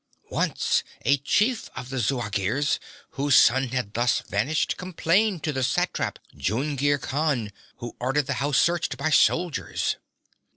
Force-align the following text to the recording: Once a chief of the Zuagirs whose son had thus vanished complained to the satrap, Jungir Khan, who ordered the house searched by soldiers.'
Once 0.31 0.83
a 1.05 1.17
chief 1.17 1.69
of 1.75 1.89
the 1.89 1.99
Zuagirs 1.99 2.79
whose 3.11 3.35
son 3.35 3.67
had 3.67 3.93
thus 3.93 4.21
vanished 4.21 4.75
complained 4.75 5.43
to 5.43 5.53
the 5.53 5.61
satrap, 5.61 6.17
Jungir 6.35 6.97
Khan, 6.99 7.51
who 7.77 7.95
ordered 7.99 8.25
the 8.25 8.33
house 8.41 8.57
searched 8.57 8.97
by 8.97 9.11
soldiers.' 9.11 9.97